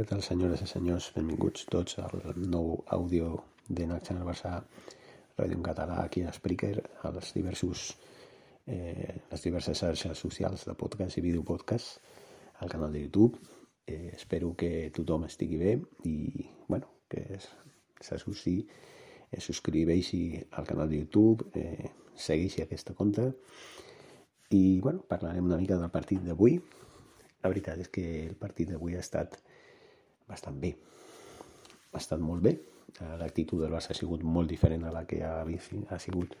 [0.00, 1.10] Què tal, senyores i senyors?
[1.12, 3.34] Benvinguts tots al nou àudio
[3.68, 4.54] de National Barça
[5.36, 7.82] Ràdio en català aquí a Spreaker, a les, diversos,
[8.64, 12.00] eh, les diverses xarxes socials de podcast i videopodcast,
[12.64, 13.42] al canal de YouTube.
[13.84, 15.76] Eh, espero que tothom estigui bé
[16.08, 17.36] i, bueno, que
[18.00, 18.56] s'associ,
[19.28, 20.22] es subscriveixi
[20.56, 23.34] al canal de YouTube, eh, segueixi aquesta compte
[24.48, 26.56] i, bueno, parlarem una mica del partit d'avui.
[27.44, 29.42] La veritat és que el partit d'avui ha estat
[30.30, 30.72] bastant bé.
[31.90, 32.54] Ha estat molt bé.
[33.20, 36.34] L'actitud del Barça ha sigut molt diferent a la que ha, ha sigut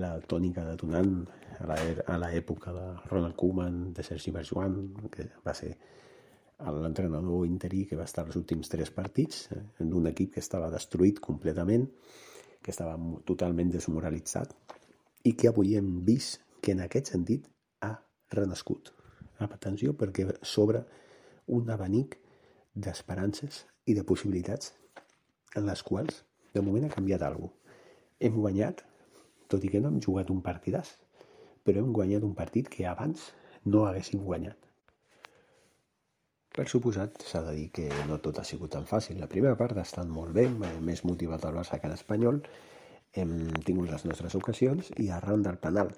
[0.00, 1.24] la tònica detonant
[1.66, 4.76] a l'època de Ronald Koeman, de Sergi Berjuan,
[5.10, 5.74] que va ser
[6.60, 10.70] l'entrenador interí que va estar els últims tres partits eh, en un equip que estava
[10.70, 11.86] destruït completament,
[12.60, 14.52] que estava totalment desmoralitzat
[15.24, 17.48] i que avui hem vist que en aquest sentit
[17.80, 17.94] ha
[18.36, 18.92] renascut.
[19.40, 20.84] Atenció perquè sobre
[21.48, 22.18] un abanic
[22.84, 24.72] d'esperances i de possibilitats
[25.56, 26.22] en les quals
[26.54, 27.56] de moment ha canviat alguna cosa.
[28.20, 28.82] Hem guanyat,
[29.48, 30.90] tot i que no hem jugat un partidàs,
[31.64, 33.30] però hem guanyat un partit que abans
[33.64, 34.58] no haguéssim guanyat.
[36.50, 39.20] Per suposat, s'ha de dir que no tot ha sigut tan fàcil.
[39.22, 40.48] La primera part ha estat molt bé,
[40.84, 42.42] més motivat al Barça que espanyol.
[43.14, 43.34] Hem
[43.66, 45.94] tingut les nostres ocasions i arran del penal,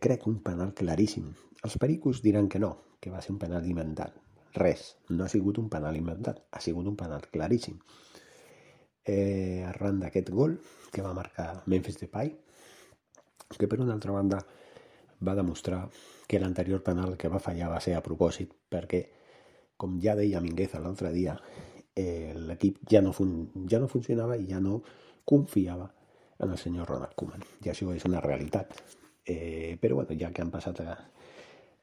[0.00, 1.32] crec un penal claríssim.
[1.64, 4.14] Els pericos diran que no, que va ser un penal inventat.
[4.54, 7.80] Res, no ha sigut un penal inventat, ha sigut un penal claríssim.
[9.04, 10.60] Eh, arran d'aquest gol
[10.94, 12.30] que va marcar Memphis Depay,
[13.58, 14.38] que per una altra banda
[15.26, 15.88] va demostrar
[16.28, 19.02] que l'anterior penal que va fallar va ser a propòsit, perquè,
[19.76, 21.34] com ja deia Mingueza l'altre dia,
[21.94, 23.12] eh, l'equip ja, no
[23.70, 24.82] ja no funcionava i ja no
[25.24, 25.90] confiava
[26.38, 27.42] en el senyor Ronald Koeman.
[27.64, 28.74] I això és una realitat.
[29.26, 30.96] Eh, però bueno, ja que han passat a,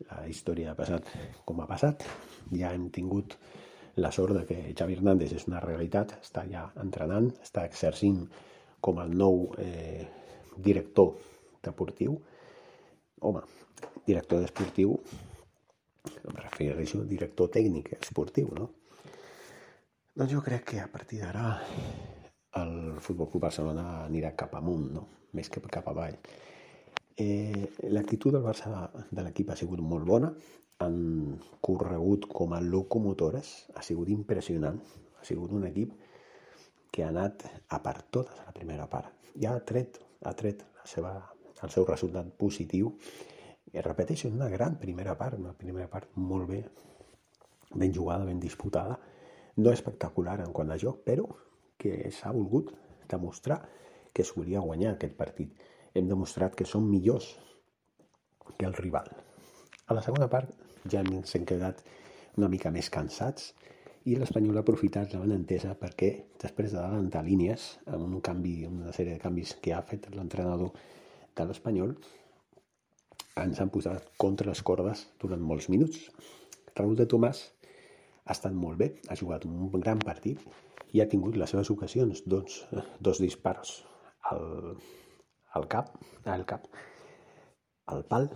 [0.09, 1.07] la història ha passat
[1.45, 2.05] com ha passat.
[2.51, 3.37] Ja hem tingut
[4.01, 8.23] la sort de que Xavi Hernández és una realitat, està ja entrenant, està exercint
[8.81, 10.07] com el nou eh,
[10.57, 11.13] director
[11.63, 12.17] deportiu.
[13.21, 13.43] Home,
[14.07, 14.95] director esportiu,
[16.09, 18.71] em refereixo director tècnic esportiu, no?
[20.15, 21.51] Doncs jo crec que a partir d'ara
[22.59, 25.05] el Futbol Club Barcelona anirà cap amunt, no?
[25.37, 26.17] Més que cap avall.
[27.17, 30.31] Eh, L'actitud del Barça de l'equip ha sigut molt bona,
[30.81, 34.79] han corregut com a locomotores, ha sigut impressionant,
[35.19, 35.93] ha sigut un equip
[36.91, 39.11] que ha anat a per totes a la primera part.
[39.39, 41.11] Ja ha tret, ha tret la seva,
[41.61, 42.95] el seu resultat positiu.
[43.71, 46.63] I repeteixo, una gran primera part, una primera part molt bé,
[47.71, 48.97] ben jugada, ben disputada,
[49.57, 51.27] no espectacular en quant a joc, però
[51.79, 52.73] que s'ha volgut
[53.11, 53.61] demostrar
[54.11, 55.55] que es volia guanyar aquest partit
[55.93, 57.33] hem demostrat que som millors
[58.57, 59.09] que el rival.
[59.87, 60.51] A la segona part
[60.91, 61.83] ja ens hem quedat
[62.37, 63.51] una mica més cansats
[64.09, 69.17] i l'Espanyol ha aprofitat la entesa perquè després d'adelantar línies amb un canvi, una sèrie
[69.17, 70.71] de canvis que ha fet l'entrenador
[71.37, 71.93] de l'Espanyol
[73.41, 75.99] ens han posat contra les cordes durant molts minuts.
[76.75, 77.43] Raúl de Tomàs
[78.25, 80.41] ha estat molt bé, ha jugat un gran partit
[80.91, 82.65] i ha tingut les seves ocasions, dos,
[82.99, 83.81] dos disparos
[84.31, 84.75] al,
[85.57, 85.93] al cap,
[86.25, 86.67] al cap,
[87.91, 88.29] al pal,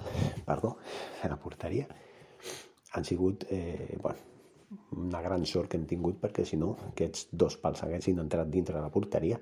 [0.46, 0.76] perdó,
[1.24, 1.88] a la porteria,
[2.94, 4.20] han sigut eh, bueno,
[4.92, 8.76] una gran sort que hem tingut perquè si no aquests dos pals haguessin entrat dintre
[8.76, 9.40] de la porteria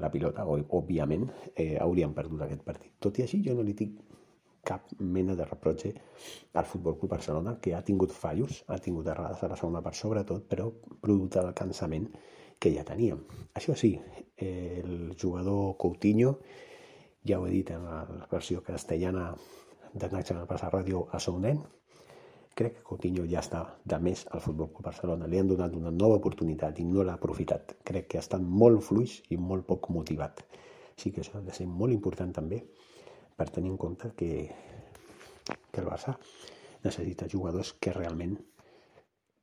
[0.00, 2.92] la pilota, òbviament, eh, hauríem perdut aquest partit.
[3.00, 4.00] Tot i així, jo no li tinc
[4.62, 5.94] cap mena de reproche
[6.54, 9.96] al Futbol Club Barcelona, que ha tingut fallos, ha tingut errades a la segona part,
[9.96, 10.68] sobretot, però
[11.00, 12.10] producte del cansament
[12.62, 13.24] que ja teníem.
[13.58, 13.96] Això sí,
[14.38, 16.36] el jugador Coutinho,
[17.26, 19.32] ja ho he dit en la versió castellana
[19.92, 21.62] de National Passa Ràdio a son nen,
[22.54, 25.26] crec que Coutinho ja està de més al Futbol Club Barcelona.
[25.26, 27.76] Li han donat una nova oportunitat i no l'ha aprofitat.
[27.84, 30.44] Crec que ha estat molt fluix i molt poc motivat.
[30.96, 32.60] Sí que això ha de ser molt important també
[33.36, 34.46] per tenir en compte que,
[35.72, 36.14] que el Barça
[36.84, 38.36] necessita jugadors que realment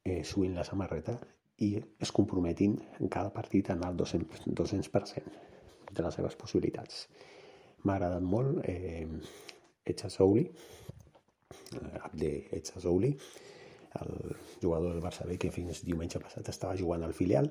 [0.06, 1.18] eh, suïn la samarreta
[1.66, 5.38] i es comprometin en cada partit en el 200%, 200%
[5.92, 7.06] de les seves possibilitats.
[7.84, 9.06] M'ha agradat molt eh,
[9.90, 13.14] Etchasouli, eh, Abde Etchasouli,
[14.00, 17.50] el jugador del Barça B que fins diumenge passat estava jugant al filial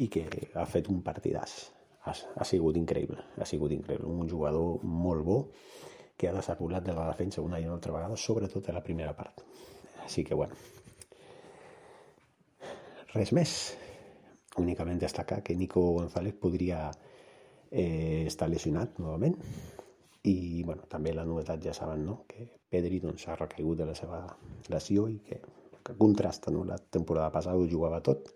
[0.00, 1.56] i que ha fet un partidàs.
[2.02, 4.10] Ha, ha sigut increïble, ha sigut increïble.
[4.10, 5.38] Un jugador molt bo
[6.18, 9.14] que ha desarrolat de la defensa una i una altra vegada, sobretot a la primera
[9.16, 9.42] part.
[10.04, 10.58] Així que, bueno,
[13.14, 13.52] res més.
[14.60, 16.90] Únicament destacar que Nico González podria
[17.70, 19.38] eh, estar lesionat novament
[20.28, 22.22] i bueno, també la novetat ja saben no?
[22.28, 24.22] que Pedri doncs, ha recaigut de la seva
[24.72, 25.40] lesió i que,
[25.82, 26.52] que contrasta.
[26.54, 26.64] No?
[26.68, 28.30] La temporada passada ho jugava tot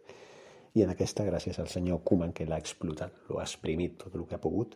[0.77, 4.37] i en aquesta, gràcies al senyor Koeman que l'ha explotat, l'ha exprimit tot el que
[4.37, 4.75] ha pogut,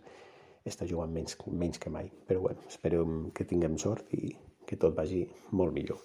[0.64, 2.08] està jugant menys, menys que mai.
[2.28, 4.30] Però bueno, esperem que tinguem sort i
[4.64, 5.26] que tot vagi
[5.56, 6.00] molt millor.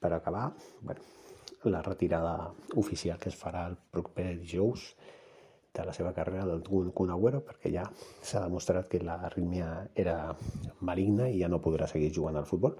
[0.00, 0.46] Per acabar,
[0.80, 1.04] bueno,
[1.64, 4.92] la retirada oficial que es farà el proper dijous
[5.72, 7.84] de la seva carrera del Kun Agüero perquè ja
[8.20, 10.16] s'ha demostrat que la arrítmia era
[10.80, 12.76] maligna i ja no podrà seguir jugant al futbol.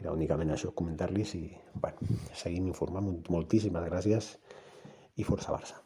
[0.00, 3.12] Era únicament això comentar-los i bueno, seguim informant.
[3.32, 4.36] Moltíssimes gràcies
[5.16, 5.85] i força Barça.